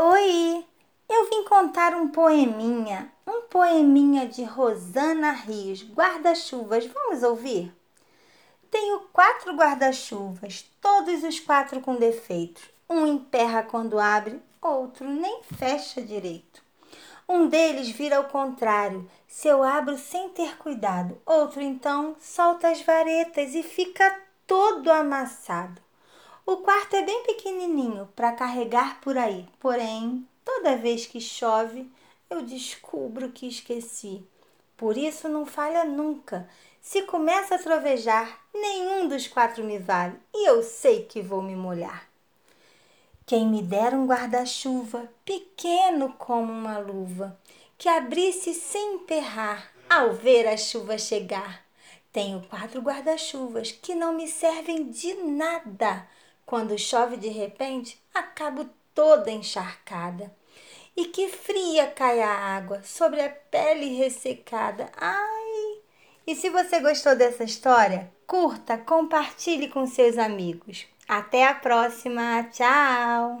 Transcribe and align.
Oi, 0.00 0.64
eu 1.08 1.28
vim 1.28 1.42
contar 1.42 1.92
um 1.92 2.06
poeminha, 2.06 3.10
um 3.26 3.42
poeminha 3.48 4.28
de 4.28 4.44
Rosana 4.44 5.32
Rios, 5.32 5.82
guarda-chuvas. 5.82 6.86
Vamos 6.86 7.24
ouvir? 7.24 7.74
Tenho 8.70 9.00
quatro 9.12 9.56
guarda-chuvas, 9.56 10.70
todos 10.80 11.24
os 11.24 11.40
quatro 11.40 11.80
com 11.80 11.96
defeitos. 11.96 12.62
Um 12.88 13.08
emperra 13.08 13.64
quando 13.64 13.98
abre, 13.98 14.40
outro 14.62 15.04
nem 15.04 15.42
fecha 15.42 16.00
direito. 16.00 16.62
Um 17.28 17.48
deles 17.48 17.88
vira 17.88 18.18
ao 18.18 18.28
contrário, 18.28 19.10
se 19.26 19.48
eu 19.48 19.64
abro 19.64 19.98
sem 19.98 20.28
ter 20.28 20.56
cuidado. 20.58 21.20
Outro 21.26 21.60
então 21.60 22.14
solta 22.20 22.68
as 22.68 22.80
varetas 22.82 23.52
e 23.52 23.64
fica 23.64 24.16
todo 24.46 24.92
amassado. 24.92 25.87
O 26.50 26.56
quarto 26.56 26.96
é 26.96 27.02
bem 27.02 27.24
pequenininho 27.24 28.08
para 28.16 28.32
carregar 28.32 29.02
por 29.02 29.18
aí, 29.18 29.46
porém, 29.60 30.26
toda 30.42 30.78
vez 30.78 31.04
que 31.04 31.20
chove, 31.20 31.86
eu 32.30 32.40
descubro 32.40 33.30
que 33.30 33.46
esqueci. 33.46 34.24
Por 34.74 34.96
isso 34.96 35.28
não 35.28 35.44
falha 35.44 35.84
nunca. 35.84 36.48
Se 36.80 37.02
começa 37.02 37.56
a 37.56 37.58
trovejar, 37.58 38.40
nenhum 38.54 39.08
dos 39.08 39.28
quatro 39.28 39.62
me 39.62 39.78
vale 39.78 40.16
e 40.34 40.48
eu 40.48 40.62
sei 40.62 41.04
que 41.04 41.20
vou 41.20 41.42
me 41.42 41.54
molhar. 41.54 42.08
Quem 43.26 43.46
me 43.46 43.60
dera 43.60 43.94
um 43.94 44.06
guarda-chuva, 44.06 45.06
pequeno 45.26 46.14
como 46.14 46.50
uma 46.50 46.78
luva, 46.78 47.38
que 47.76 47.90
abrisse 47.90 48.54
sem 48.54 48.94
emperrar 48.94 49.70
ao 49.86 50.14
ver 50.14 50.48
a 50.48 50.56
chuva 50.56 50.96
chegar. 50.96 51.62
Tenho 52.10 52.40
quatro 52.48 52.80
guarda-chuvas 52.80 53.70
que 53.70 53.94
não 53.94 54.14
me 54.14 54.26
servem 54.26 54.90
de 54.90 55.12
nada 55.12 56.08
quando 56.48 56.78
chove 56.78 57.18
de 57.18 57.28
repente, 57.28 58.00
acabo 58.14 58.66
toda 58.94 59.30
encharcada. 59.30 60.34
E 60.96 61.04
que 61.04 61.28
fria 61.28 61.88
cai 61.88 62.22
a 62.22 62.30
água 62.30 62.82
sobre 62.82 63.20
a 63.20 63.28
pele 63.28 63.98
ressecada. 63.98 64.90
Ai! 64.96 65.82
E 66.26 66.34
se 66.34 66.48
você 66.48 66.80
gostou 66.80 67.14
dessa 67.14 67.44
história, 67.44 68.10
curta, 68.26 68.78
compartilhe 68.78 69.68
com 69.68 69.86
seus 69.86 70.16
amigos. 70.16 70.86
Até 71.06 71.46
a 71.46 71.52
próxima. 71.52 72.42
Tchau! 72.44 73.36